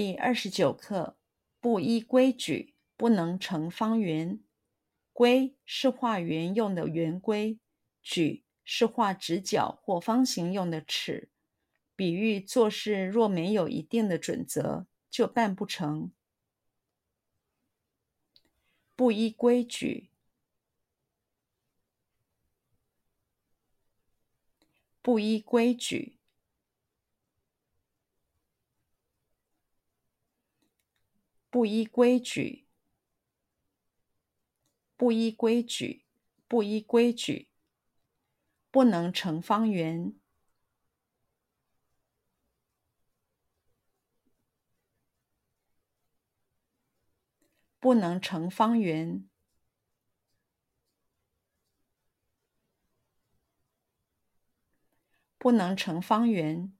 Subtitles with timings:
[0.00, 1.18] 第二十九课：
[1.58, 4.38] 不依规矩，不能成方圆。
[5.12, 7.58] 规是画圆用的圆规，
[8.00, 11.32] 矩是画直角或方形用的尺。
[11.96, 16.12] 比喻做事若没有一定的准则，就办不成。
[18.94, 20.10] 不依规矩，
[25.02, 26.17] 不依规矩。
[31.58, 32.68] 不依规矩，
[34.96, 36.04] 不依规矩，
[36.46, 37.48] 不依规矩，
[38.70, 40.14] 不能成方圆，
[47.80, 49.28] 不能成方圆，
[55.36, 56.77] 不能成方圆。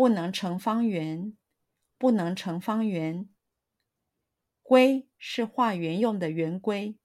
[0.00, 1.36] 不能成方圆，
[1.98, 3.28] 不能成方圆。
[4.62, 6.96] 规是画圆用的圆规，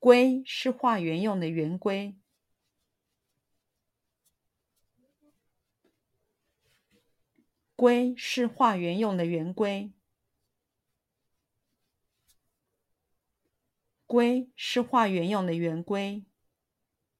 [0.00, 2.16] 规是画圆用的圆规，
[7.76, 9.92] 规是画圆用的圆规。
[14.08, 16.24] 规是画圆用的圆规，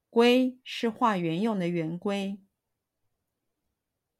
[0.09, 2.39] 规是画圆用的圆规。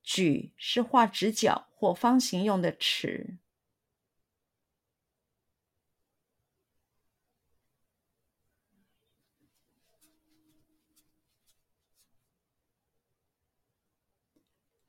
[0.04, 3.38] 矩是画直角或方形用的尺，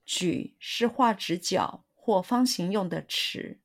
[0.04, 3.60] 矩是画直角或方形用的尺。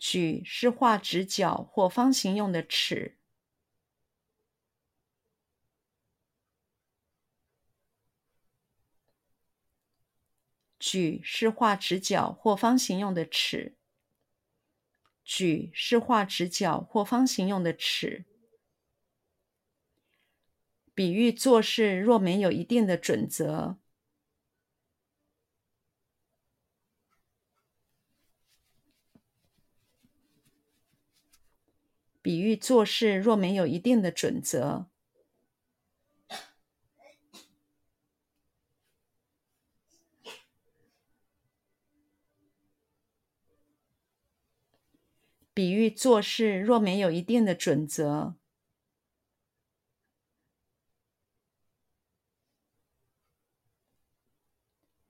[0.00, 3.18] 矩是画直角或方形用的尺。
[10.78, 13.76] 矩是画直角或方形用的尺。
[15.22, 18.24] 矩是画直角或方形用的尺。
[20.94, 23.78] 比喻做事若没有一定的准则。
[32.30, 34.86] 比喻做事若没有一定的准则，
[45.52, 48.36] 比喻做事若没有一定的准则，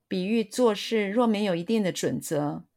[0.08, 2.69] 比喻做事若没有一定的准则。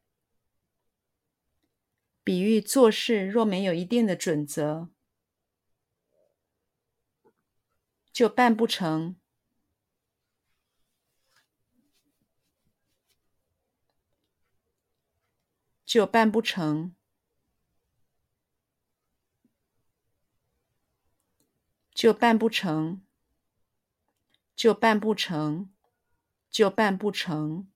[2.23, 4.89] 比喻做事若没有一定的准则，
[8.13, 9.17] 就办不成，
[15.85, 16.95] 就办不成，
[21.93, 23.01] 就办不成，
[24.55, 25.73] 就办不成，
[26.49, 27.72] 就办不成。